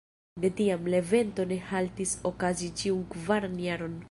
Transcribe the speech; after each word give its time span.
De 0.43 0.49
tiam, 0.61 0.87
la 0.93 0.97
evento 1.03 1.45
ne 1.53 1.59
haltis 1.69 2.17
okazi 2.33 2.75
ĉiun 2.83 3.07
kvaran 3.17 3.59
jaron. 3.71 3.99